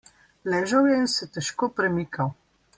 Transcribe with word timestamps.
Ležal 0.53 0.87
je 0.91 0.95
in 1.01 1.05
se 1.17 1.29
težko 1.37 1.71
premikal. 1.81 2.37